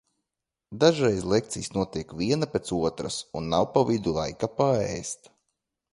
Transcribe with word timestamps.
Dažreiz 0.83 1.27
lekcijas 1.33 1.69
notiek 1.75 2.15
viena 2.21 2.49
pēc 2.55 2.73
otras 2.79 3.21
un 3.41 3.53
nav 3.55 3.69
pa 3.77 3.87
vidu 3.91 4.19
laika 4.21 4.51
paēst. 4.63 5.35